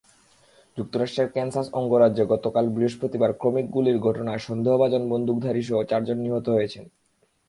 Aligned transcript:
যুক্তরাষ্ট্রের 0.77 1.27
ক্যানসাস 1.31 1.67
অঙ্গরাজ্যে 1.73 2.23
গতকাল 2.25 2.65
বৃহস্পতিবার 2.69 3.31
ক্রমিক 3.33 3.65
গুলির 3.71 3.97
ঘটনায় 3.99 4.41
সন্দেহভাজন 4.47 5.03
বন্দুকধারীসহ 5.09 5.77
চারজন 5.83 6.17
নিহত 6.17 6.45
হয়েছেন। 6.49 6.85